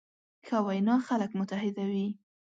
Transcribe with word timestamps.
ښه 0.45 0.57
وینا 0.67 0.95
خلک 1.07 1.31
متحدوي. 1.39 2.07